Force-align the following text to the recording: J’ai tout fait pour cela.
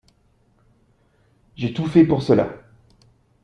J’ai 1.55 1.75
tout 1.75 1.85
fait 1.85 2.05
pour 2.07 2.23
cela. 2.23 2.49